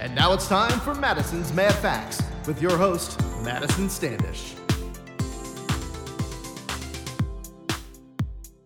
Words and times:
And 0.00 0.14
now 0.14 0.32
it's 0.32 0.46
time 0.46 0.78
for 0.80 0.94
Madison's 0.94 1.52
Mad 1.52 1.74
Facts 1.74 2.22
with 2.46 2.62
your 2.62 2.76
host, 2.76 3.20
Madison 3.42 3.90
Standish. 3.90 4.54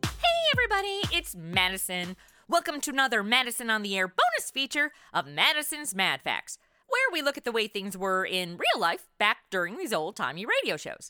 Hey, 0.02 0.50
everybody, 0.52 1.00
it's 1.10 1.34
Madison. 1.34 2.16
Welcome 2.48 2.82
to 2.82 2.90
another 2.90 3.22
Madison 3.22 3.70
on 3.70 3.80
the 3.80 3.96
Air 3.96 4.08
bonus 4.08 4.50
feature 4.50 4.92
of 5.14 5.26
Madison's 5.26 5.94
Mad 5.94 6.20
Facts, 6.20 6.58
where 6.86 7.10
we 7.10 7.22
look 7.22 7.38
at 7.38 7.44
the 7.44 7.52
way 7.52 7.66
things 7.66 7.96
were 7.96 8.26
in 8.26 8.58
real 8.58 8.78
life 8.78 9.08
back 9.18 9.38
during 9.50 9.78
these 9.78 9.94
old 9.94 10.16
timey 10.16 10.44
radio 10.44 10.76
shows. 10.76 11.08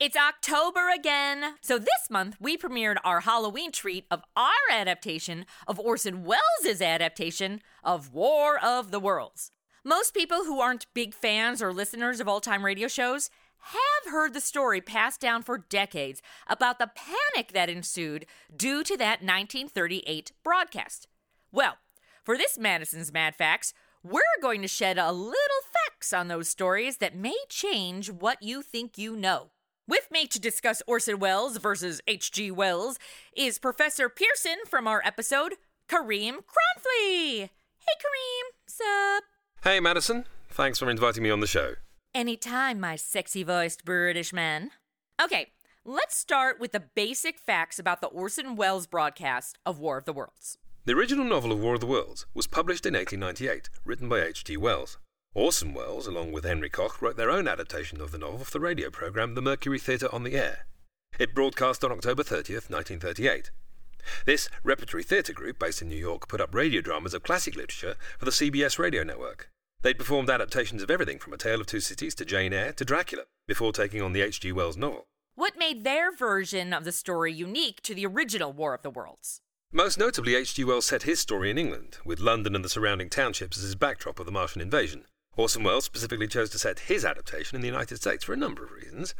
It's 0.00 0.16
October 0.16 0.88
again, 0.88 1.56
so 1.60 1.78
this 1.78 2.08
month 2.08 2.38
we 2.40 2.56
premiered 2.56 2.96
our 3.04 3.20
Halloween 3.20 3.70
treat 3.70 4.06
of 4.10 4.22
our 4.34 4.50
adaptation 4.72 5.44
of 5.68 5.78
Orson 5.78 6.24
Welles' 6.24 6.80
adaptation 6.80 7.60
of 7.84 8.10
War 8.10 8.58
of 8.58 8.92
the 8.92 8.98
Worlds. 8.98 9.52
Most 9.84 10.14
people 10.14 10.44
who 10.44 10.58
aren't 10.58 10.86
big 10.94 11.12
fans 11.12 11.60
or 11.60 11.74
listeners 11.74 12.18
of 12.18 12.28
old 12.28 12.44
time 12.44 12.64
radio 12.64 12.88
shows 12.88 13.28
have 13.58 14.10
heard 14.10 14.32
the 14.32 14.40
story 14.40 14.80
passed 14.80 15.20
down 15.20 15.42
for 15.42 15.58
decades 15.58 16.22
about 16.46 16.78
the 16.78 16.90
panic 16.94 17.52
that 17.52 17.68
ensued 17.68 18.24
due 18.56 18.82
to 18.82 18.96
that 18.96 19.20
1938 19.20 20.32
broadcast. 20.42 21.08
Well, 21.52 21.76
for 22.24 22.38
this 22.38 22.56
Madison's 22.56 23.12
Mad 23.12 23.36
Facts, 23.36 23.74
we're 24.02 24.22
going 24.40 24.62
to 24.62 24.68
shed 24.68 24.96
a 24.96 25.12
little 25.12 25.34
facts 25.74 26.14
on 26.14 26.28
those 26.28 26.48
stories 26.48 26.96
that 26.96 27.14
may 27.14 27.36
change 27.50 28.10
what 28.10 28.42
you 28.42 28.62
think 28.62 28.96
you 28.96 29.14
know. 29.14 29.50
With 29.90 30.08
me 30.08 30.28
to 30.28 30.38
discuss 30.38 30.84
Orson 30.86 31.18
Welles 31.18 31.56
versus 31.56 32.00
H.G. 32.06 32.52
Wells 32.52 32.96
is 33.36 33.58
Professor 33.58 34.08
Pearson 34.08 34.58
from 34.64 34.86
our 34.86 35.02
episode, 35.04 35.54
Kareem 35.88 36.34
Cronfley. 36.34 37.40
Hey, 37.40 37.96
Kareem, 37.98 38.44
sup? 38.68 39.24
Hey, 39.64 39.80
Madison. 39.80 40.26
Thanks 40.48 40.78
for 40.78 40.88
inviting 40.88 41.24
me 41.24 41.30
on 41.30 41.40
the 41.40 41.48
show. 41.48 41.74
Anytime, 42.14 42.78
my 42.78 42.94
sexy 42.94 43.42
voiced 43.42 43.84
British 43.84 44.32
man. 44.32 44.70
Okay, 45.20 45.48
let's 45.84 46.16
start 46.16 46.60
with 46.60 46.70
the 46.70 46.84
basic 46.94 47.40
facts 47.40 47.80
about 47.80 48.00
the 48.00 48.06
Orson 48.06 48.54
Welles 48.54 48.86
broadcast 48.86 49.58
of 49.66 49.80
War 49.80 49.98
of 49.98 50.04
the 50.04 50.12
Worlds. 50.12 50.56
The 50.84 50.92
original 50.92 51.24
novel 51.24 51.50
of 51.50 51.58
War 51.58 51.74
of 51.74 51.80
the 51.80 51.86
Worlds 51.86 52.26
was 52.32 52.46
published 52.46 52.86
in 52.86 52.94
1898, 52.94 53.68
written 53.84 54.08
by 54.08 54.20
H.G. 54.20 54.56
Wells. 54.56 54.98
Orson 55.32 55.74
Welles, 55.74 56.08
along 56.08 56.32
with 56.32 56.44
Henry 56.44 56.68
Koch, 56.68 57.00
wrote 57.00 57.16
their 57.16 57.30
own 57.30 57.46
adaptation 57.46 58.00
of 58.00 58.10
the 58.10 58.18
novel 58.18 58.40
for 58.40 58.50
the 58.50 58.58
radio 58.58 58.90
program 58.90 59.36
The 59.36 59.40
Mercury 59.40 59.78
Theatre 59.78 60.12
on 60.12 60.24
the 60.24 60.34
Air. 60.34 60.66
It 61.20 61.36
broadcast 61.36 61.84
on 61.84 61.92
October 61.92 62.24
30th, 62.24 62.68
1938. 62.68 63.52
This 64.26 64.48
repertory 64.64 65.04
theatre 65.04 65.32
group, 65.32 65.60
based 65.60 65.82
in 65.82 65.88
New 65.88 65.94
York, 65.94 66.26
put 66.26 66.40
up 66.40 66.52
radio 66.52 66.80
dramas 66.80 67.14
of 67.14 67.22
classic 67.22 67.54
literature 67.54 67.94
for 68.18 68.24
the 68.24 68.32
CBS 68.32 68.76
radio 68.76 69.04
network. 69.04 69.50
They'd 69.82 69.98
performed 69.98 70.30
adaptations 70.30 70.82
of 70.82 70.90
everything 70.90 71.20
from 71.20 71.32
A 71.32 71.36
Tale 71.36 71.60
of 71.60 71.68
Two 71.68 71.78
Cities 71.78 72.16
to 72.16 72.24
Jane 72.24 72.52
Eyre 72.52 72.72
to 72.72 72.84
Dracula, 72.84 73.22
before 73.46 73.72
taking 73.72 74.02
on 74.02 74.12
the 74.12 74.22
H.G. 74.22 74.50
Wells 74.50 74.76
novel. 74.76 75.06
What 75.36 75.56
made 75.56 75.84
their 75.84 76.14
version 76.14 76.72
of 76.72 76.82
the 76.84 76.90
story 76.90 77.32
unique 77.32 77.82
to 77.82 77.94
the 77.94 78.04
original 78.04 78.52
War 78.52 78.74
of 78.74 78.82
the 78.82 78.90
Worlds? 78.90 79.42
Most 79.70 79.96
notably, 79.96 80.34
H.G. 80.34 80.64
Wells 80.64 80.86
set 80.86 81.04
his 81.04 81.20
story 81.20 81.52
in 81.52 81.58
England, 81.58 81.98
with 82.04 82.18
London 82.18 82.56
and 82.56 82.64
the 82.64 82.68
surrounding 82.68 83.08
townships 83.08 83.56
as 83.56 83.62
his 83.62 83.76
backdrop 83.76 84.18
of 84.18 84.26
the 84.26 84.32
Martian 84.32 84.60
invasion. 84.60 85.04
Orson 85.40 85.62
Welles 85.62 85.86
specifically 85.86 86.28
chose 86.28 86.50
to 86.50 86.58
set 86.58 86.80
his 86.80 87.02
adaptation 87.02 87.56
in 87.56 87.62
the 87.62 87.68
United 87.68 87.96
States 87.96 88.24
for 88.24 88.34
a 88.34 88.36
number 88.36 88.62
of 88.62 88.72
reasons. 88.72 89.14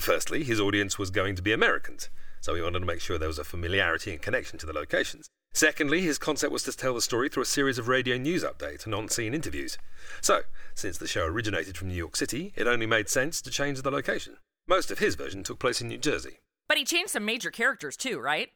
Firstly, 0.00 0.42
his 0.42 0.58
audience 0.58 0.98
was 0.98 1.10
going 1.10 1.36
to 1.36 1.42
be 1.42 1.52
Americans, 1.52 2.08
so 2.40 2.54
he 2.54 2.62
wanted 2.62 2.80
to 2.80 2.86
make 2.86 3.02
sure 3.02 3.18
there 3.18 3.28
was 3.28 3.38
a 3.38 3.44
familiarity 3.44 4.12
and 4.12 4.22
connection 4.22 4.58
to 4.58 4.66
the 4.66 4.72
locations. 4.72 5.28
Secondly, 5.52 6.00
his 6.00 6.16
concept 6.16 6.52
was 6.52 6.62
to 6.62 6.72
tell 6.72 6.94
the 6.94 7.02
story 7.02 7.28
through 7.28 7.42
a 7.42 7.46
series 7.46 7.76
of 7.76 7.86
radio 7.86 8.16
news 8.16 8.42
updates 8.42 8.86
and 8.86 8.94
on 8.94 9.10
scene 9.10 9.34
interviews. 9.34 9.76
So, 10.22 10.40
since 10.74 10.96
the 10.96 11.06
show 11.06 11.26
originated 11.26 11.76
from 11.76 11.88
New 11.88 11.94
York 11.94 12.16
City, 12.16 12.54
it 12.56 12.66
only 12.66 12.86
made 12.86 13.10
sense 13.10 13.42
to 13.42 13.50
change 13.50 13.82
the 13.82 13.90
location. 13.90 14.38
Most 14.66 14.90
of 14.90 15.00
his 15.00 15.16
version 15.16 15.42
took 15.42 15.58
place 15.58 15.82
in 15.82 15.88
New 15.88 15.98
Jersey. 15.98 16.38
But 16.66 16.78
he 16.78 16.84
changed 16.84 17.10
some 17.10 17.26
major 17.26 17.50
characters 17.50 17.96
too, 17.96 18.18
right? 18.18 18.48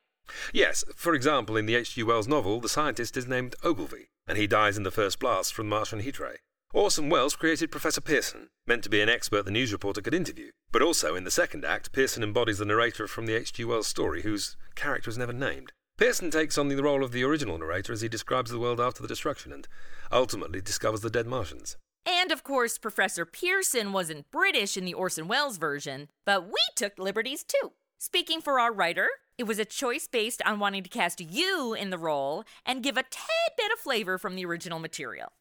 Yes, 0.52 0.82
for 0.96 1.12
example, 1.14 1.58
in 1.58 1.66
the 1.66 1.74
H.G. 1.74 2.02
Wells 2.04 2.28
novel, 2.28 2.58
the 2.60 2.70
scientist 2.70 3.18
is 3.18 3.26
named 3.26 3.54
Ogilvy, 3.62 4.08
and 4.26 4.38
he 4.38 4.46
dies 4.46 4.78
in 4.78 4.82
the 4.82 4.90
first 4.90 5.18
blast 5.18 5.52
from 5.52 5.66
the 5.66 5.76
Martian 5.76 6.00
heat 6.00 6.18
ray. 6.18 6.36
Orson 6.74 7.10
Welles 7.10 7.36
created 7.36 7.70
Professor 7.70 8.00
Pearson, 8.00 8.48
meant 8.66 8.82
to 8.82 8.88
be 8.88 9.02
an 9.02 9.08
expert 9.10 9.44
the 9.44 9.50
news 9.50 9.72
reporter 9.72 10.00
could 10.00 10.14
interview. 10.14 10.50
But 10.70 10.80
also, 10.80 11.14
in 11.14 11.24
the 11.24 11.30
second 11.30 11.66
act, 11.66 11.92
Pearson 11.92 12.22
embodies 12.22 12.56
the 12.56 12.64
narrator 12.64 13.06
from 13.06 13.26
the 13.26 13.34
H.G. 13.34 13.62
Wells 13.66 13.86
story, 13.86 14.22
whose 14.22 14.56
character 14.74 15.10
is 15.10 15.18
never 15.18 15.34
named. 15.34 15.72
Pearson 15.98 16.30
takes 16.30 16.56
on 16.56 16.68
the 16.68 16.82
role 16.82 17.04
of 17.04 17.12
the 17.12 17.24
original 17.24 17.58
narrator 17.58 17.92
as 17.92 18.00
he 18.00 18.08
describes 18.08 18.50
the 18.50 18.58
world 18.58 18.80
after 18.80 19.02
the 19.02 19.08
destruction 19.08 19.52
and 19.52 19.68
ultimately 20.10 20.62
discovers 20.62 21.02
the 21.02 21.10
dead 21.10 21.26
Martians. 21.26 21.76
And 22.06 22.32
of 22.32 22.42
course, 22.42 22.78
Professor 22.78 23.26
Pearson 23.26 23.92
wasn't 23.92 24.30
British 24.30 24.78
in 24.78 24.86
the 24.86 24.94
Orson 24.94 25.28
Welles 25.28 25.58
version, 25.58 26.08
but 26.24 26.46
we 26.46 26.62
took 26.74 26.98
liberties 26.98 27.44
too. 27.44 27.72
Speaking 27.98 28.40
for 28.40 28.58
our 28.58 28.72
writer, 28.72 29.08
it 29.36 29.44
was 29.44 29.58
a 29.58 29.66
choice 29.66 30.08
based 30.08 30.40
on 30.46 30.58
wanting 30.58 30.84
to 30.84 30.88
cast 30.88 31.20
you 31.20 31.74
in 31.74 31.90
the 31.90 31.98
role 31.98 32.44
and 32.64 32.82
give 32.82 32.96
a 32.96 33.02
tad 33.02 33.52
bit 33.58 33.70
of 33.70 33.78
flavor 33.78 34.16
from 34.16 34.36
the 34.36 34.46
original 34.46 34.78
material. 34.78 35.32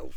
Well, 0.00 0.12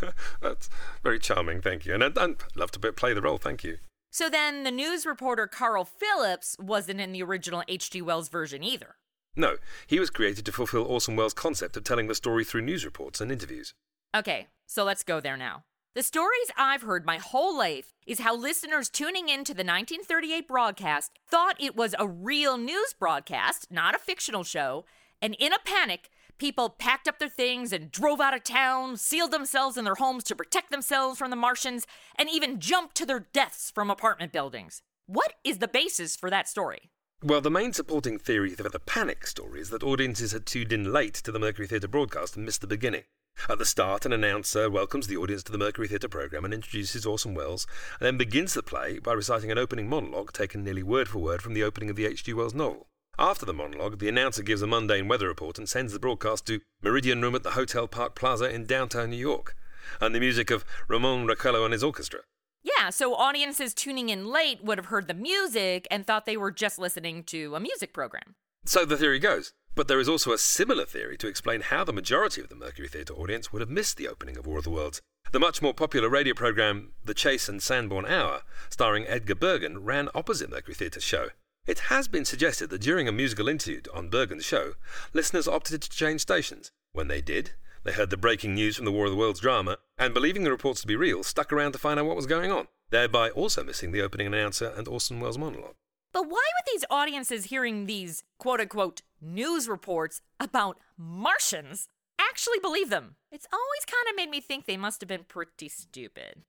that's 0.40 0.68
very 1.02 1.18
charming, 1.18 1.60
thank 1.60 1.86
you. 1.86 1.94
And 1.94 2.04
I'd, 2.04 2.18
I'd 2.18 2.36
love 2.56 2.70
to 2.72 2.92
play 2.92 3.12
the 3.14 3.22
role, 3.22 3.38
thank 3.38 3.64
you. 3.64 3.78
So 4.10 4.28
then 4.28 4.64
the 4.64 4.70
news 4.70 5.06
reporter 5.06 5.46
Carl 5.46 5.84
Phillips 5.84 6.56
wasn't 6.58 7.00
in 7.00 7.12
the 7.12 7.22
original 7.22 7.62
H.G. 7.66 8.02
Wells 8.02 8.28
version 8.28 8.62
either. 8.62 8.96
No, 9.34 9.56
he 9.86 9.98
was 9.98 10.10
created 10.10 10.44
to 10.44 10.52
fulfill 10.52 10.82
Orson 10.82 11.16
Welles' 11.16 11.32
concept 11.32 11.76
of 11.78 11.84
telling 11.84 12.08
the 12.08 12.14
story 12.14 12.44
through 12.44 12.60
news 12.62 12.84
reports 12.84 13.20
and 13.22 13.32
interviews. 13.32 13.72
Okay, 14.14 14.48
so 14.66 14.84
let's 14.84 15.02
go 15.02 15.20
there 15.20 15.38
now. 15.38 15.64
The 15.94 16.02
stories 16.02 16.50
I've 16.56 16.82
heard 16.82 17.06
my 17.06 17.18
whole 17.18 17.56
life 17.56 17.94
is 18.06 18.20
how 18.20 18.36
listeners 18.36 18.90
tuning 18.90 19.28
in 19.28 19.44
to 19.44 19.54
the 19.54 19.64
1938 19.64 20.48
broadcast 20.48 21.12
thought 21.26 21.56
it 21.60 21.76
was 21.76 21.94
a 21.98 22.06
real 22.06 22.58
news 22.58 22.94
broadcast, 22.98 23.68
not 23.70 23.94
a 23.94 23.98
fictional 23.98 24.42
show, 24.42 24.84
and 25.20 25.34
in 25.38 25.52
a 25.52 25.58
panic, 25.64 26.10
People 26.38 26.70
packed 26.70 27.06
up 27.06 27.18
their 27.18 27.28
things 27.28 27.72
and 27.72 27.90
drove 27.90 28.20
out 28.20 28.34
of 28.34 28.42
town, 28.42 28.96
sealed 28.96 29.30
themselves 29.30 29.76
in 29.76 29.84
their 29.84 29.94
homes 29.94 30.24
to 30.24 30.36
protect 30.36 30.70
themselves 30.70 31.18
from 31.18 31.30
the 31.30 31.36
Martians, 31.36 31.86
and 32.16 32.28
even 32.28 32.60
jumped 32.60 32.96
to 32.96 33.06
their 33.06 33.26
deaths 33.32 33.70
from 33.70 33.90
apartment 33.90 34.32
buildings. 34.32 34.82
What 35.06 35.34
is 35.44 35.58
the 35.58 35.68
basis 35.68 36.16
for 36.16 36.30
that 36.30 36.48
story? 36.48 36.90
Well, 37.22 37.40
the 37.40 37.50
main 37.50 37.72
supporting 37.72 38.18
theory 38.18 38.50
for 38.50 38.68
the 38.68 38.80
panic 38.80 39.26
story 39.28 39.60
is 39.60 39.70
that 39.70 39.84
audiences 39.84 40.32
had 40.32 40.44
tuned 40.44 40.72
in 40.72 40.92
late 40.92 41.14
to 41.14 41.30
the 41.30 41.38
Mercury 41.38 41.68
Theatre 41.68 41.86
broadcast 41.86 42.36
and 42.36 42.44
missed 42.44 42.62
the 42.62 42.66
beginning. 42.66 43.04
At 43.48 43.58
the 43.58 43.64
start, 43.64 44.04
an 44.04 44.12
announcer 44.12 44.68
welcomes 44.68 45.06
the 45.06 45.16
audience 45.16 45.42
to 45.44 45.52
the 45.52 45.58
Mercury 45.58 45.88
Theatre 45.88 46.08
programme 46.08 46.44
and 46.44 46.52
introduces 46.52 47.06
Orson 47.06 47.34
Welles, 47.34 47.66
and 47.98 48.06
then 48.06 48.16
begins 48.18 48.54
the 48.54 48.62
play 48.62 48.98
by 48.98 49.12
reciting 49.12 49.50
an 49.50 49.58
opening 49.58 49.88
monologue 49.88 50.32
taken 50.32 50.64
nearly 50.64 50.82
word 50.82 51.08
for 51.08 51.18
word 51.18 51.42
from 51.42 51.54
the 51.54 51.62
opening 51.62 51.90
of 51.90 51.96
the 51.96 52.06
H.G. 52.06 52.34
Wells 52.34 52.54
novel. 52.54 52.88
After 53.18 53.44
the 53.44 53.52
monologue, 53.52 53.98
the 53.98 54.08
announcer 54.08 54.42
gives 54.42 54.62
a 54.62 54.66
mundane 54.66 55.06
weather 55.06 55.28
report 55.28 55.58
and 55.58 55.68
sends 55.68 55.92
the 55.92 55.98
broadcast 55.98 56.46
to 56.46 56.60
Meridian 56.82 57.20
Room 57.20 57.34
at 57.34 57.42
the 57.42 57.50
Hotel 57.50 57.86
Park 57.86 58.14
Plaza 58.14 58.48
in 58.52 58.64
downtown 58.64 59.10
New 59.10 59.16
York, 59.16 59.54
and 60.00 60.14
the 60.14 60.20
music 60.20 60.50
of 60.50 60.64
Ramon 60.88 61.26
Raquello 61.26 61.64
and 61.64 61.72
his 61.72 61.84
orchestra. 61.84 62.20
Yeah, 62.62 62.90
so 62.90 63.14
audiences 63.14 63.74
tuning 63.74 64.08
in 64.08 64.26
late 64.26 64.64
would 64.64 64.78
have 64.78 64.86
heard 64.86 65.08
the 65.08 65.14
music 65.14 65.86
and 65.90 66.06
thought 66.06 66.26
they 66.26 66.36
were 66.36 66.50
just 66.50 66.78
listening 66.78 67.24
to 67.24 67.54
a 67.54 67.60
music 67.60 67.92
program. 67.92 68.34
So 68.64 68.84
the 68.84 68.96
theory 68.96 69.18
goes. 69.18 69.52
But 69.74 69.88
there 69.88 70.00
is 70.00 70.08
also 70.08 70.32
a 70.32 70.38
similar 70.38 70.84
theory 70.84 71.16
to 71.16 71.28
explain 71.28 71.62
how 71.62 71.82
the 71.82 71.94
majority 71.94 72.42
of 72.42 72.50
the 72.50 72.54
Mercury 72.54 72.88
Theatre 72.88 73.14
audience 73.14 73.52
would 73.52 73.60
have 73.60 73.70
missed 73.70 73.96
the 73.96 74.06
opening 74.06 74.36
of 74.36 74.46
War 74.46 74.58
of 74.58 74.64
the 74.64 74.70
Worlds. 74.70 75.00
The 75.32 75.40
much 75.40 75.62
more 75.62 75.72
popular 75.72 76.10
radio 76.10 76.34
program 76.34 76.92
The 77.04 77.14
Chase 77.14 77.48
and 77.48 77.62
Sanborn 77.62 78.04
Hour, 78.04 78.42
starring 78.68 79.06
Edgar 79.06 79.34
Bergen, 79.34 79.82
ran 79.82 80.10
opposite 80.14 80.50
Mercury 80.50 80.74
Theatre's 80.74 81.04
show. 81.04 81.28
It 81.64 81.78
has 81.90 82.08
been 82.08 82.24
suggested 82.24 82.70
that 82.70 82.80
during 82.80 83.06
a 83.06 83.12
musical 83.12 83.48
interlude 83.48 83.86
on 83.94 84.10
Bergen's 84.10 84.44
show, 84.44 84.72
listeners 85.12 85.46
opted 85.46 85.80
to 85.80 85.88
change 85.88 86.20
stations. 86.20 86.72
When 86.92 87.06
they 87.06 87.20
did, 87.20 87.52
they 87.84 87.92
heard 87.92 88.10
the 88.10 88.16
breaking 88.16 88.54
news 88.54 88.74
from 88.74 88.84
the 88.84 88.90
War 88.90 89.04
of 89.04 89.12
the 89.12 89.16
Worlds 89.16 89.38
drama, 89.38 89.78
and 89.96 90.12
believing 90.12 90.42
the 90.42 90.50
reports 90.50 90.80
to 90.80 90.88
be 90.88 90.96
real, 90.96 91.22
stuck 91.22 91.52
around 91.52 91.70
to 91.72 91.78
find 91.78 92.00
out 92.00 92.06
what 92.06 92.16
was 92.16 92.26
going 92.26 92.50
on, 92.50 92.66
thereby 92.90 93.30
also 93.30 93.62
missing 93.62 93.92
the 93.92 94.02
opening 94.02 94.26
announcer 94.26 94.72
and 94.76 94.88
Orson 94.88 95.20
Welles 95.20 95.38
monologue. 95.38 95.76
But 96.12 96.24
why 96.24 96.30
would 96.30 96.72
these 96.72 96.84
audiences 96.90 97.44
hearing 97.44 97.86
these 97.86 98.24
quote 98.38 98.58
unquote 98.58 99.02
news 99.20 99.68
reports 99.68 100.20
about 100.40 100.80
Martians 100.98 101.86
actually 102.18 102.58
believe 102.58 102.90
them? 102.90 103.14
It's 103.30 103.46
always 103.52 103.84
kind 103.86 104.10
of 104.10 104.16
made 104.16 104.30
me 104.30 104.40
think 104.40 104.66
they 104.66 104.76
must 104.76 105.00
have 105.00 105.08
been 105.08 105.24
pretty 105.28 105.68
stupid. 105.68 106.42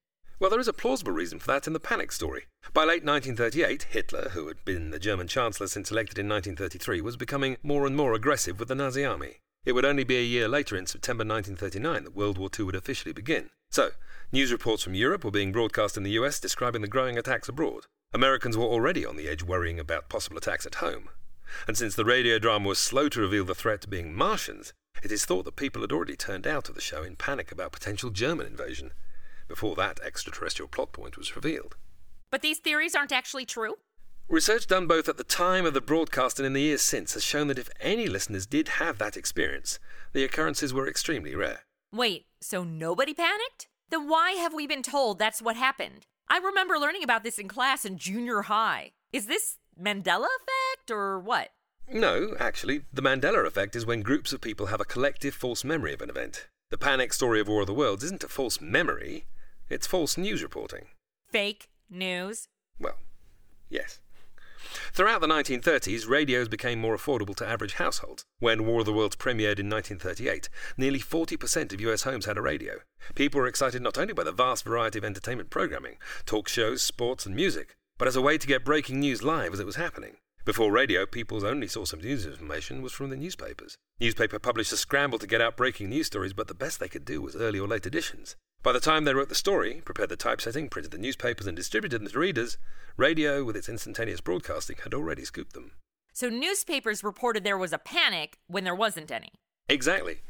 Well, 0.44 0.50
there 0.50 0.60
is 0.60 0.68
a 0.68 0.74
plausible 0.74 1.12
reason 1.12 1.38
for 1.38 1.46
that 1.46 1.66
in 1.66 1.72
the 1.72 1.80
panic 1.80 2.12
story. 2.12 2.44
By 2.74 2.82
late 2.82 3.02
1938, 3.02 3.84
Hitler, 3.84 4.28
who 4.34 4.46
had 4.48 4.62
been 4.66 4.90
the 4.90 4.98
German 4.98 5.26
Chancellor 5.26 5.68
since 5.68 5.90
elected 5.90 6.18
in 6.18 6.28
1933, 6.28 7.00
was 7.00 7.16
becoming 7.16 7.56
more 7.62 7.86
and 7.86 7.96
more 7.96 8.12
aggressive 8.12 8.58
with 8.58 8.68
the 8.68 8.74
Nazi 8.74 9.06
army. 9.06 9.38
It 9.64 9.72
would 9.72 9.86
only 9.86 10.04
be 10.04 10.18
a 10.18 10.22
year 10.22 10.46
later, 10.46 10.76
in 10.76 10.84
September 10.84 11.24
1939, 11.24 12.04
that 12.04 12.14
World 12.14 12.36
War 12.36 12.50
II 12.58 12.66
would 12.66 12.74
officially 12.74 13.14
begin. 13.14 13.48
So, 13.70 13.92
news 14.32 14.52
reports 14.52 14.82
from 14.82 14.92
Europe 14.92 15.24
were 15.24 15.30
being 15.30 15.50
broadcast 15.50 15.96
in 15.96 16.02
the 16.02 16.18
US 16.20 16.38
describing 16.38 16.82
the 16.82 16.88
growing 16.88 17.16
attacks 17.16 17.48
abroad. 17.48 17.86
Americans 18.12 18.54
were 18.54 18.64
already 18.64 19.06
on 19.06 19.16
the 19.16 19.28
edge 19.28 19.42
worrying 19.42 19.80
about 19.80 20.10
possible 20.10 20.36
attacks 20.36 20.66
at 20.66 20.74
home. 20.74 21.08
And 21.66 21.74
since 21.74 21.94
the 21.94 22.04
radio 22.04 22.38
drama 22.38 22.68
was 22.68 22.78
slow 22.78 23.08
to 23.08 23.20
reveal 23.22 23.46
the 23.46 23.54
threat 23.54 23.88
being 23.88 24.12
Martians, 24.12 24.74
It 25.02 25.10
is 25.10 25.24
thought 25.24 25.46
that 25.46 25.56
people 25.56 25.80
had 25.80 25.92
already 25.92 26.16
turned 26.16 26.46
out 26.46 26.68
of 26.68 26.74
the 26.74 26.82
show 26.82 27.02
in 27.02 27.16
panic 27.16 27.50
about 27.50 27.72
potential 27.72 28.10
German 28.10 28.46
invasion 28.46 28.92
before 29.48 29.74
that 29.76 30.00
extraterrestrial 30.04 30.68
plot 30.68 30.92
point 30.92 31.16
was 31.16 31.36
revealed. 31.36 31.76
But 32.30 32.42
these 32.42 32.58
theories 32.58 32.94
aren't 32.94 33.12
actually 33.12 33.44
true? 33.44 33.76
Research 34.28 34.66
done 34.66 34.86
both 34.86 35.08
at 35.08 35.18
the 35.18 35.24
time 35.24 35.66
of 35.66 35.74
the 35.74 35.80
broadcast 35.80 36.38
and 36.38 36.46
in 36.46 36.54
the 36.54 36.62
years 36.62 36.80
since 36.80 37.12
has 37.14 37.22
shown 37.22 37.46
that 37.48 37.58
if 37.58 37.68
any 37.78 38.06
listeners 38.06 38.46
did 38.46 38.68
have 38.68 38.98
that 38.98 39.16
experience, 39.16 39.78
the 40.12 40.24
occurrences 40.24 40.72
were 40.72 40.88
extremely 40.88 41.34
rare. 41.34 41.60
Wait, 41.92 42.26
so 42.40 42.64
nobody 42.64 43.12
panicked? 43.12 43.68
Then 43.90 44.08
why 44.08 44.32
have 44.32 44.54
we 44.54 44.66
been 44.66 44.82
told 44.82 45.18
that's 45.18 45.42
what 45.42 45.56
happened? 45.56 46.06
I 46.28 46.38
remember 46.38 46.78
learning 46.78 47.04
about 47.04 47.22
this 47.22 47.38
in 47.38 47.48
class 47.48 47.84
in 47.84 47.98
junior 47.98 48.42
high. 48.42 48.92
Is 49.12 49.26
this 49.26 49.58
Mandela 49.80 50.26
effect 50.26 50.90
or 50.90 51.20
what? 51.20 51.50
No, 51.92 52.34
actually, 52.40 52.82
the 52.92 53.02
Mandela 53.02 53.46
effect 53.46 53.76
is 53.76 53.84
when 53.84 54.00
groups 54.00 54.32
of 54.32 54.40
people 54.40 54.66
have 54.66 54.80
a 54.80 54.86
collective 54.86 55.34
false 55.34 55.64
memory 55.64 55.92
of 55.92 56.00
an 56.00 56.08
event. 56.08 56.48
The 56.70 56.78
panic 56.78 57.12
story 57.12 57.40
of 57.40 57.48
War 57.48 57.60
of 57.60 57.66
the 57.66 57.74
Worlds 57.74 58.02
isn't 58.02 58.24
a 58.24 58.28
false 58.28 58.60
memory, 58.60 59.26
it's 59.74 59.88
false 59.88 60.16
news 60.16 60.40
reporting. 60.40 60.86
Fake 61.26 61.68
news? 61.90 62.46
Well, 62.78 62.96
yes. 63.68 63.98
Throughout 64.92 65.20
the 65.20 65.26
1930s, 65.26 66.08
radios 66.08 66.48
became 66.48 66.80
more 66.80 66.96
affordable 66.96 67.34
to 67.36 67.46
average 67.46 67.74
households. 67.74 68.24
When 68.38 68.66
War 68.66 68.80
of 68.80 68.86
the 68.86 68.92
Worlds 68.92 69.16
premiered 69.16 69.58
in 69.58 69.68
1938, 69.68 70.48
nearly 70.76 71.00
40% 71.00 71.72
of 71.72 71.80
US 71.80 72.04
homes 72.04 72.26
had 72.26 72.38
a 72.38 72.42
radio. 72.42 72.74
People 73.16 73.40
were 73.40 73.48
excited 73.48 73.82
not 73.82 73.98
only 73.98 74.14
by 74.14 74.22
the 74.22 74.30
vast 74.30 74.64
variety 74.64 74.98
of 74.98 75.04
entertainment 75.04 75.50
programming, 75.50 75.96
talk 76.24 76.48
shows, 76.48 76.80
sports, 76.80 77.26
and 77.26 77.34
music, 77.34 77.76
but 77.98 78.06
as 78.06 78.14
a 78.14 78.22
way 78.22 78.38
to 78.38 78.46
get 78.46 78.64
breaking 78.64 79.00
news 79.00 79.24
live 79.24 79.52
as 79.52 79.60
it 79.60 79.66
was 79.66 79.76
happening. 79.76 80.18
Before 80.44 80.70
radio, 80.70 81.04
people's 81.04 81.42
only 81.42 81.66
source 81.66 81.92
of 81.92 82.04
news 82.04 82.26
information 82.26 82.80
was 82.80 82.92
from 82.92 83.10
the 83.10 83.16
newspapers. 83.16 83.76
Newspaper 83.98 84.38
publishers 84.38 84.78
scrambled 84.78 85.22
to 85.22 85.26
get 85.26 85.40
out 85.40 85.56
breaking 85.56 85.88
news 85.88 86.06
stories, 86.06 86.32
but 86.32 86.46
the 86.46 86.54
best 86.54 86.78
they 86.78 86.88
could 86.88 87.04
do 87.04 87.20
was 87.20 87.34
early 87.34 87.58
or 87.58 87.66
late 87.66 87.86
editions. 87.86 88.36
By 88.64 88.72
the 88.72 88.80
time 88.80 89.04
they 89.04 89.12
wrote 89.12 89.28
the 89.28 89.34
story, 89.34 89.82
prepared 89.84 90.08
the 90.08 90.16
typesetting, 90.16 90.70
printed 90.70 90.90
the 90.90 90.96
newspapers, 90.96 91.46
and 91.46 91.54
distributed 91.54 92.00
them 92.00 92.10
to 92.10 92.18
readers, 92.18 92.56
radio, 92.96 93.44
with 93.44 93.56
its 93.56 93.68
instantaneous 93.68 94.22
broadcasting, 94.22 94.76
had 94.82 94.94
already 94.94 95.22
scooped 95.26 95.52
them. 95.52 95.72
So 96.14 96.30
newspapers 96.30 97.04
reported 97.04 97.44
there 97.44 97.58
was 97.58 97.74
a 97.74 97.78
panic 97.78 98.38
when 98.46 98.64
there 98.64 98.74
wasn't 98.74 99.10
any. 99.10 99.28
Exactly. 99.68 100.22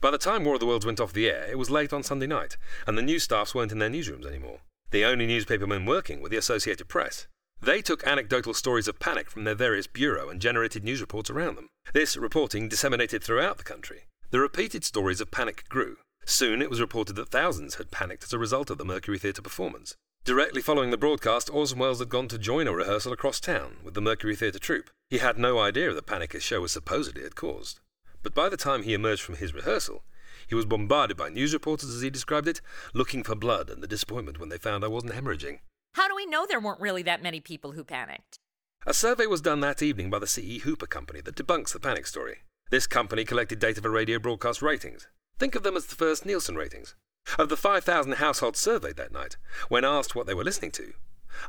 By 0.00 0.12
the 0.12 0.18
time 0.18 0.44
War 0.44 0.54
of 0.54 0.60
the 0.60 0.66
Worlds 0.66 0.86
went 0.86 1.00
off 1.00 1.12
the 1.12 1.28
air, 1.28 1.48
it 1.50 1.58
was 1.58 1.70
late 1.70 1.92
on 1.92 2.04
Sunday 2.04 2.28
night, 2.28 2.56
and 2.86 2.96
the 2.96 3.02
news 3.02 3.24
staffs 3.24 3.52
weren't 3.52 3.72
in 3.72 3.80
their 3.80 3.90
newsrooms 3.90 4.26
anymore. 4.26 4.60
The 4.92 5.04
only 5.04 5.26
newspapermen 5.26 5.84
working 5.84 6.22
were 6.22 6.28
the 6.28 6.36
Associated 6.36 6.86
Press. 6.86 7.26
They 7.60 7.82
took 7.82 8.06
anecdotal 8.06 8.54
stories 8.54 8.86
of 8.86 9.00
panic 9.00 9.28
from 9.28 9.42
their 9.42 9.56
various 9.56 9.88
bureaux 9.88 10.28
and 10.28 10.40
generated 10.40 10.84
news 10.84 11.00
reports 11.00 11.30
around 11.30 11.56
them. 11.56 11.68
This 11.92 12.16
reporting 12.16 12.68
disseminated 12.68 13.24
throughout 13.24 13.58
the 13.58 13.64
country. 13.64 14.04
The 14.30 14.38
repeated 14.38 14.84
stories 14.84 15.20
of 15.20 15.32
panic 15.32 15.64
grew, 15.68 15.96
Soon 16.24 16.62
it 16.62 16.70
was 16.70 16.80
reported 16.80 17.16
that 17.16 17.28
thousands 17.28 17.76
had 17.76 17.90
panicked 17.90 18.24
as 18.24 18.32
a 18.32 18.38
result 18.38 18.70
of 18.70 18.78
the 18.78 18.84
Mercury 18.84 19.18
Theatre 19.18 19.42
performance. 19.42 19.96
Directly 20.24 20.62
following 20.62 20.90
the 20.90 20.96
broadcast, 20.96 21.50
Orson 21.50 21.78
Welles 21.78 21.98
had 21.98 22.08
gone 22.08 22.28
to 22.28 22.38
join 22.38 22.68
a 22.68 22.72
rehearsal 22.72 23.12
across 23.12 23.40
town 23.40 23.78
with 23.82 23.94
the 23.94 24.00
Mercury 24.00 24.36
Theatre 24.36 24.60
troupe. 24.60 24.90
He 25.10 25.18
had 25.18 25.36
no 25.36 25.58
idea 25.58 25.88
of 25.88 25.96
the 25.96 26.02
panic 26.02 26.32
his 26.32 26.44
show 26.44 26.60
was 26.60 26.70
supposedly 26.70 27.24
had 27.24 27.34
caused. 27.34 27.80
But 28.22 28.34
by 28.34 28.48
the 28.48 28.56
time 28.56 28.84
he 28.84 28.94
emerged 28.94 29.22
from 29.22 29.36
his 29.36 29.52
rehearsal, 29.52 30.04
he 30.46 30.54
was 30.54 30.64
bombarded 30.64 31.16
by 31.16 31.28
news 31.28 31.52
reporters, 31.52 31.94
as 31.94 32.02
he 32.02 32.10
described 32.10 32.46
it, 32.46 32.60
looking 32.94 33.24
for 33.24 33.34
blood 33.34 33.68
and 33.68 33.82
the 33.82 33.88
disappointment 33.88 34.38
when 34.38 34.48
they 34.48 34.58
found 34.58 34.84
I 34.84 34.88
wasn't 34.88 35.14
hemorrhaging. 35.14 35.58
How 35.94 36.08
do 36.08 36.14
we 36.14 36.26
know 36.26 36.46
there 36.46 36.60
weren't 36.60 36.80
really 36.80 37.02
that 37.02 37.22
many 37.22 37.40
people 37.40 37.72
who 37.72 37.84
panicked? 37.84 38.38
A 38.86 38.94
survey 38.94 39.26
was 39.26 39.40
done 39.40 39.60
that 39.60 39.82
evening 39.82 40.08
by 40.08 40.18
the 40.18 40.26
C.E. 40.26 40.60
Hooper 40.60 40.86
Company 40.86 41.20
that 41.20 41.36
debunks 41.36 41.72
the 41.72 41.80
panic 41.80 42.06
story. 42.06 42.38
This 42.70 42.86
company 42.86 43.24
collected 43.24 43.58
data 43.58 43.80
for 43.80 43.90
radio 43.90 44.18
broadcast 44.18 44.62
ratings. 44.62 45.08
Think 45.38 45.54
of 45.54 45.62
them 45.62 45.76
as 45.76 45.86
the 45.86 45.96
first 45.96 46.24
Nielsen 46.24 46.56
ratings. 46.56 46.94
Of 47.38 47.48
the 47.48 47.56
5,000 47.56 48.14
households 48.14 48.58
surveyed 48.58 48.96
that 48.96 49.12
night, 49.12 49.36
when 49.68 49.84
asked 49.84 50.14
what 50.14 50.26
they 50.26 50.34
were 50.34 50.44
listening 50.44 50.72
to, 50.72 50.92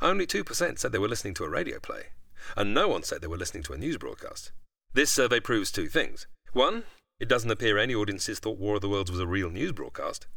only 0.01 0.25
2% 0.25 0.79
said 0.79 0.91
they 0.91 0.99
were 0.99 1.07
listening 1.07 1.33
to 1.35 1.43
a 1.43 1.49
radio 1.49 1.79
play, 1.79 2.07
and 2.55 2.73
no 2.73 2.87
one 2.87 3.03
said 3.03 3.21
they 3.21 3.27
were 3.27 3.37
listening 3.37 3.63
to 3.63 3.73
a 3.73 3.77
news 3.77 3.97
broadcast. 3.97 4.51
This 4.93 5.11
survey 5.11 5.39
proves 5.39 5.71
two 5.71 5.87
things. 5.87 6.27
One, 6.53 6.83
it 7.19 7.27
doesn't 7.27 7.51
appear 7.51 7.77
any 7.77 7.95
audiences 7.95 8.39
thought 8.39 8.59
War 8.59 8.75
of 8.75 8.81
the 8.81 8.89
Worlds 8.89 9.11
was 9.11 9.19
a 9.19 9.27
real 9.27 9.49
news 9.49 9.71
broadcast. 9.71 10.27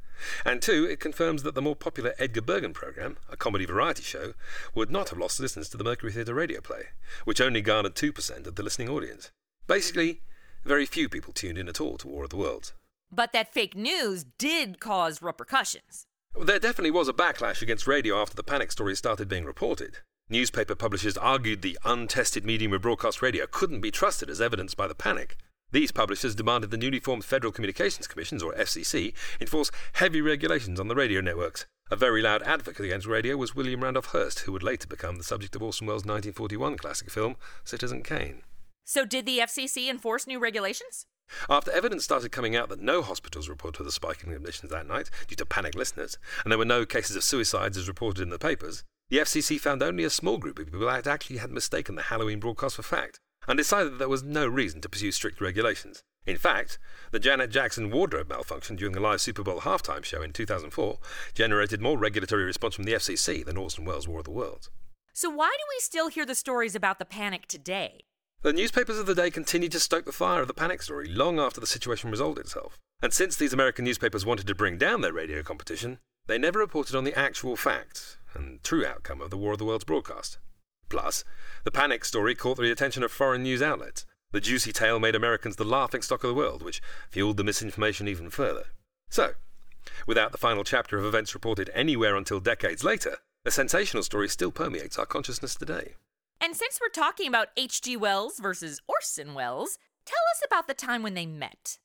And 0.45 0.63
two, 0.63 0.87
it 0.87 1.01
confirms 1.01 1.43
that 1.43 1.55
the 1.55 1.63
more 1.63 1.77
popular 1.77 2.15
Edgar 2.19 2.41
Bergen 2.41 2.73
program, 2.73 3.19
a 3.29 3.37
comedy 3.37 3.67
variety 3.67 4.03
show, 4.03 4.33
would 4.75 4.91
not 4.91 5.11
have 5.11 5.19
lost 5.19 5.41
listeners 5.41 5.69
to 5.69 5.77
the 5.77 5.85
Mercury 5.85 6.13
Theatre 6.13 6.33
radio 6.33 6.61
play, 6.61 6.85
which 7.25 7.41
only 7.41 7.61
garnered 7.61 7.95
2% 7.95 8.47
of 8.47 8.55
the 8.55 8.63
listening 8.63 8.89
audience. 8.89 9.31
Basically, 9.67 10.23
very 10.65 10.87
few 10.87 11.09
people 11.09 11.35
tuned 11.35 11.59
in 11.59 11.69
at 11.69 11.81
all 11.81 11.99
to 11.99 12.09
War 12.09 12.25
of 12.25 12.31
the 12.31 12.37
Worlds. 12.37 12.73
But 13.17 13.33
that 13.33 13.55
fake 13.55 13.75
news 13.75 14.25
did 14.37 14.79
cause 14.79 15.23
repercussions. 15.23 16.07
There 16.39 16.59
definitely 16.59 16.91
was 16.91 17.09
a 17.09 17.15
backlash 17.15 17.63
against 17.63 17.87
radio 17.87 18.21
after 18.21 18.37
the 18.37 18.43
panic 18.43 18.71
stories 18.71 18.99
started 18.99 19.27
being 19.27 19.47
reported. 19.47 20.01
Newspaper 20.29 20.75
publishers 20.75 21.17
argued 21.17 21.63
the 21.63 21.79
untested 21.83 22.45
medium 22.45 22.75
of 22.75 22.83
broadcast 22.83 23.23
radio 23.23 23.47
couldn't 23.51 23.81
be 23.81 23.91
trusted 23.91 24.29
as 24.29 24.39
evidenced 24.39 24.77
by 24.77 24.87
the 24.87 24.95
panic. 24.95 25.39
These 25.73 25.93
publishers 25.93 26.35
demanded 26.35 26.71
the 26.71 26.77
newly 26.77 27.01
formed 27.01 27.25
Federal 27.25 27.53
Communications 27.53 28.07
Commissions, 28.07 28.43
or 28.43 28.53
FCC, 28.53 29.15
enforce 29.41 29.71
heavy 29.95 30.21
regulations 30.21 30.79
on 30.79 30.89
the 30.89 30.95
radio 30.95 31.23
networks. 31.23 31.65
A 31.91 31.97
very 31.97 32.21
loud 32.21 32.43
advocate 32.43 32.85
against 32.85 33.07
radio 33.07 33.39
was 33.39 33.55
William 33.55 33.83
Randolph 33.83 34.07
Hearst, 34.07 34.41
who 34.41 34.53
would 34.53 34.63
later 34.63 34.87
become 34.87 35.17
the 35.17 35.25
subject 35.25 35.57
of 35.57 35.63
Orson 35.63 35.87
Welles' 35.87 36.05
1941 36.05 36.77
classic 36.77 37.09
film, 37.11 37.37
Citizen 37.65 38.03
Kane. 38.03 38.43
So, 38.85 39.07
did 39.07 39.25
the 39.25 39.39
FCC 39.39 39.89
enforce 39.89 40.27
new 40.27 40.39
regulations? 40.39 41.07
After 41.49 41.71
evidence 41.71 42.05
started 42.05 42.33
coming 42.33 42.55
out 42.55 42.69
that 42.69 42.81
no 42.81 43.03
hospitals 43.03 43.49
reported 43.49 43.85
the 43.85 43.93
spike 43.93 44.23
in 44.25 44.33
admissions 44.33 44.71
that 44.71 44.87
night 44.87 45.11
due 45.27 45.37
to 45.37 45.47
panicked 45.47 45.77
listeners, 45.77 46.19
and 46.45 46.51
there 46.51 46.59
were 46.59 46.65
no 46.65 46.87
cases 46.87 47.17
of 47.17 47.25
suicides 47.25 47.77
as 47.77 47.89
reported 47.89 48.23
in 48.23 48.31
the 48.31 48.39
papers, 48.39 48.85
the 49.09 49.19
FCC 49.19 49.61
found 49.61 49.83
only 49.83 50.05
a 50.05 50.11
small 50.11 50.39
group 50.39 50.59
of 50.59 50.67
people 50.67 50.81
that 50.81 51.07
actually 51.07 51.39
had 51.39 51.51
mistaken 51.51 51.95
the 51.95 52.03
Halloween 52.03 52.41
broadcast 52.41 52.77
for 52.77 52.83
fact, 52.83 53.21
and 53.47 53.57
decided 53.57 53.93
that 53.93 53.99
there 53.99 54.09
was 54.09 54.23
no 54.23 54.47
reason 54.47 54.81
to 54.81 54.89
pursue 54.89 55.13
strict 55.13 55.41
regulations. 55.41 56.03
In 56.27 56.37
fact, 56.37 56.81
the 57.13 57.21
Janet 57.21 57.51
Jackson 57.51 57.91
wardrobe 57.91 58.29
malfunction 58.29 58.75
during 58.75 58.95
the 58.95 59.01
live 59.01 59.21
Super 59.21 59.45
Bowl 59.45 59.61
halftime 59.61 60.05
show 60.05 60.23
in 60.23 60.33
2004 60.33 60.99
generated 61.35 61.81
more 61.81 61.97
regulatory 61.97 62.43
response 62.45 62.75
from 62.75 62.85
the 62.85 62.95
FCC 62.95 63.45
than 63.45 63.57
Orson 63.57 63.85
Welles' 63.85 64.09
War 64.09 64.19
of 64.19 64.25
the 64.25 64.33
Worlds. 64.33 64.69
So, 65.13 65.31
why 65.31 65.51
do 65.57 65.65
we 65.69 65.81
still 65.81 66.09
hear 66.09 66.27
the 66.27 66.35
stories 66.35 66.75
about 66.75 66.99
the 66.99 67.05
panic 67.05 67.47
today? 67.47 68.03
The 68.43 68.53
newspapers 68.53 68.99
of 68.99 69.07
the 69.07 69.15
day 69.15 69.31
continued 69.31 69.73
to 69.73 69.81
stoke 69.81 70.05
the 70.05 70.13
fire 70.13 70.41
of 70.41 70.49
the 70.49 70.55
panic 70.55 70.83
story 70.83 71.09
long 71.09 71.41
after 71.41 71.61
the 71.61 71.67
situation 71.67 72.11
resolved 72.11 72.39
itself. 72.39 72.79
And 73.03 73.13
since 73.13 73.37
these 73.37 73.53
American 73.53 73.85
newspapers 73.85 74.25
wanted 74.25 74.47
to 74.47 74.55
bring 74.55 74.79
down 74.79 75.01
their 75.01 75.13
radio 75.13 75.43
competition, 75.43 75.99
they 76.27 76.39
never 76.39 76.59
reported 76.59 76.95
on 76.95 77.05
the 77.05 77.19
actual 77.19 77.57
fact 77.57 78.19
and 78.35 78.63
true 78.63 78.87
outcome 78.87 79.21
of 79.21 79.31
the 79.31 79.37
War 79.37 79.53
of 79.53 79.59
the 79.59 79.65
Worlds 79.65 79.85
broadcast. 79.85 80.39
Plus, 80.89 81.25
the 81.65 81.71
panic 81.71 82.05
story 82.05 82.35
caught 82.35 82.59
the 82.59 82.71
attention 82.71 83.03
of 83.03 83.11
foreign 83.11 83.43
news 83.43 83.63
outlets. 83.63 84.07
The 84.33 84.41
juicy 84.41 84.73
tale 84.73 85.01
made 85.01 85.15
Americans 85.15 85.57
the 85.57 85.65
laughing 85.65 86.03
stock 86.03 86.23
of 86.23 86.29
the 86.29 86.35
world, 86.35 86.63
which 86.63 86.83
fueled 87.11 87.39
the 87.39 87.45
misinformation 87.45 88.07
even 88.07 88.31
further. 88.31 88.67
So, 89.09 89.35
without 90.07 90.33
the 90.33 90.39
final 90.39 90.65
chapter 90.65 90.99
of 90.99 91.05
events 91.05 91.35
reported 91.35 91.71
anywhere 91.75 92.17
until 92.17 92.41
decades 92.41 92.85
later, 92.85 93.19
the 93.45 93.51
sensational 93.51 94.03
story 94.03 94.29
still 94.29 94.51
permeates 94.51 94.99
our 94.99 95.07
consciousness 95.07 95.55
today. 95.55 95.95
And 96.41 96.55
since 96.55 96.79
we're 96.81 96.89
talking 96.89 97.29
about 97.29 97.49
H.G. 97.57 97.97
Wells 97.97 98.39
versus 98.39 98.81
Orson 98.87 99.35
Welles, 99.35 99.79
tell 100.05 100.23
us 100.35 100.43
about 100.45 100.69
the 100.69 100.75
time 100.75 101.03
when 101.03 101.15
they 101.15 101.27
met. 101.27 101.79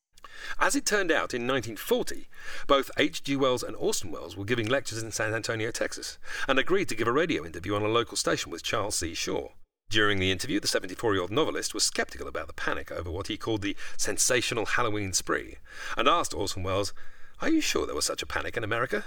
As 0.60 0.76
it 0.76 0.86
turned 0.86 1.12
out, 1.12 1.34
in 1.34 1.48
1940, 1.48 2.28
both 2.68 2.92
H.G. 2.98 3.36
Wells 3.38 3.64
and 3.64 3.76
Orson 3.76 4.12
Welles 4.12 4.38
were 4.38 4.46
giving 4.46 4.68
lectures 4.68 5.02
in 5.02 5.12
San 5.12 5.34
Antonio, 5.34 5.72
Texas, 5.72 6.20
and 6.48 6.60
agreed 6.60 6.90
to 6.90 6.96
give 6.96 7.08
a 7.08 7.12
radio 7.12 7.46
interview 7.46 7.76
on 7.76 7.82
a 7.82 7.88
local 7.88 8.18
station 8.18 8.52
with 8.52 8.64
Charles 8.64 8.96
C. 8.96 9.14
Shaw. 9.14 9.50
During 9.90 10.20
the 10.20 10.32
interview, 10.32 10.60
the 10.60 10.68
74 10.68 11.14
year 11.14 11.22
old 11.22 11.32
novelist 11.32 11.74
was 11.74 11.84
skeptical 11.84 12.28
about 12.28 12.48
the 12.48 12.54
panic 12.54 12.92
over 12.92 13.12
what 13.12 13.28
he 13.28 13.38
called 13.38 13.62
the 13.62 13.76
sensational 13.98 14.66
Halloween 14.66 15.12
spree, 15.14 15.58
and 15.98 16.08
asked 16.08 16.34
Orson 16.34 16.64
Welles, 16.64 16.94
Are 17.42 17.50
you 17.50 17.62
sure 17.62 17.86
there 17.86 17.96
was 17.96 18.06
such 18.06 18.22
a 18.22 18.28
panic 18.28 18.56
in 18.56 18.64
America? 18.64 19.06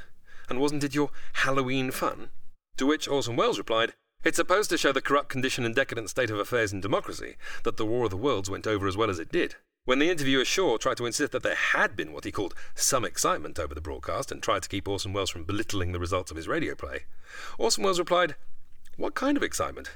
And 0.48 0.60
wasn't 0.60 0.84
it 0.84 0.94
your 0.94 1.10
Halloween 1.34 1.90
fun? 1.90 2.30
To 2.76 2.86
which 2.86 3.08
Orson 3.08 3.36
Welles 3.36 3.56
replied, 3.56 3.94
it's 4.24 4.36
supposed 4.36 4.70
to 4.70 4.78
show 4.78 4.92
the 4.92 5.00
corrupt 5.00 5.28
condition 5.28 5.64
and 5.64 5.74
decadent 5.74 6.10
state 6.10 6.30
of 6.30 6.38
affairs 6.38 6.72
in 6.72 6.80
democracy 6.80 7.36
that 7.62 7.76
the 7.76 7.86
War 7.86 8.04
of 8.04 8.10
the 8.10 8.16
Worlds 8.16 8.50
went 8.50 8.66
over 8.66 8.86
as 8.86 8.96
well 8.96 9.10
as 9.10 9.18
it 9.18 9.30
did. 9.30 9.56
When 9.86 9.98
the 9.98 10.08
interviewer 10.08 10.46
Shaw 10.46 10.78
tried 10.78 10.96
to 10.96 11.04
insist 11.04 11.32
that 11.32 11.42
there 11.42 11.54
had 11.54 11.94
been 11.94 12.12
what 12.12 12.24
he 12.24 12.32
called 12.32 12.54
some 12.74 13.04
excitement 13.04 13.58
over 13.58 13.74
the 13.74 13.82
broadcast 13.82 14.32
and 14.32 14.42
tried 14.42 14.62
to 14.62 14.68
keep 14.68 14.88
Orson 14.88 15.12
Welles 15.12 15.28
from 15.28 15.44
belittling 15.44 15.92
the 15.92 15.98
results 15.98 16.30
of 16.30 16.38
his 16.38 16.48
radio 16.48 16.74
play, 16.74 17.00
Orson 17.58 17.84
Welles 17.84 17.98
replied, 17.98 18.34
What 18.96 19.14
kind 19.14 19.36
of 19.36 19.42
excitement? 19.42 19.90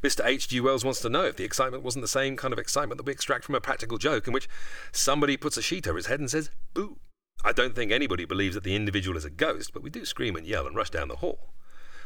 Mr. 0.00 0.24
H.G. 0.24 0.60
Wells 0.60 0.84
wants 0.84 1.00
to 1.00 1.08
know 1.08 1.24
if 1.24 1.36
the 1.36 1.44
excitement 1.44 1.82
wasn't 1.82 2.02
the 2.02 2.08
same 2.08 2.36
kind 2.36 2.52
of 2.52 2.58
excitement 2.60 2.98
that 2.98 3.06
we 3.06 3.12
extract 3.12 3.44
from 3.44 3.56
a 3.56 3.60
practical 3.60 3.98
joke 3.98 4.28
in 4.28 4.32
which 4.32 4.48
somebody 4.92 5.36
puts 5.36 5.56
a 5.56 5.62
sheet 5.62 5.88
over 5.88 5.96
his 5.96 6.06
head 6.06 6.20
and 6.20 6.30
says, 6.30 6.50
Boo. 6.72 6.98
I 7.44 7.50
don't 7.50 7.74
think 7.74 7.90
anybody 7.90 8.24
believes 8.24 8.54
that 8.54 8.62
the 8.62 8.76
individual 8.76 9.16
is 9.16 9.24
a 9.24 9.30
ghost, 9.30 9.72
but 9.72 9.82
we 9.82 9.90
do 9.90 10.04
scream 10.04 10.36
and 10.36 10.46
yell 10.46 10.68
and 10.68 10.76
rush 10.76 10.90
down 10.90 11.08
the 11.08 11.16
hall. 11.16 11.52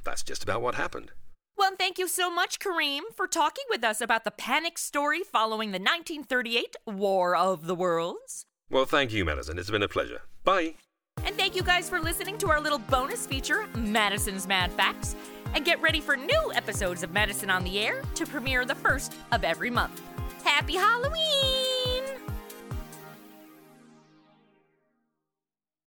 That's 0.05 0.23
just 0.23 0.43
about 0.43 0.63
what 0.63 0.77
happened. 0.77 1.13
Well, 1.59 1.73
thank 1.79 1.99
you 1.99 2.07
so 2.07 2.31
much, 2.31 2.59
Kareem, 2.59 3.01
for 3.15 3.27
talking 3.27 3.65
with 3.71 3.83
us 3.83 4.03
about 4.03 4.25
the 4.25 4.31
panic 4.31 4.77
story 4.77 5.23
following 5.23 5.71
the 5.71 5.79
1938 5.79 6.77
War 6.87 7.35
of 7.35 7.67
the 7.67 7.75
Worlds. 7.75 8.45
Well, 8.71 8.85
thank 8.85 9.13
you, 9.13 9.25
Madison. 9.25 9.59
It's 9.59 9.71
been 9.71 9.83
a 9.83 9.89
pleasure. 9.89 10.23
Bye. 10.45 10.75
And 11.25 11.35
thank 11.37 11.57
you 11.57 11.63
guys 11.63 11.89
for 11.89 11.99
listening 11.99 12.37
to 12.39 12.51
our 12.51 12.61
little 12.61 12.79
bonus 12.79 13.27
feature, 13.27 13.67
Madison's 13.75 14.47
Mad 14.47 14.71
Facts. 14.73 15.17
And 15.55 15.65
get 15.65 15.81
ready 15.81 16.01
for 16.01 16.15
new 16.15 16.53
episodes 16.55 17.03
of 17.03 17.13
Madison 17.13 17.49
on 17.49 17.65
the 17.65 17.79
Air 17.79 18.03
to 18.17 18.27
premiere 18.27 18.67
the 18.67 18.75
first 18.75 19.15
of 19.33 19.43
every 19.43 19.71
month. 19.71 20.03
Happy 20.45 20.75
Halloween! 20.75 21.96